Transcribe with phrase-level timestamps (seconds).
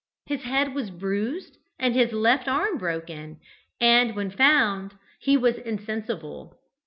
[0.25, 3.39] His head was bruised and his left arm broken,
[3.79, 6.57] and, when found, he was insensible.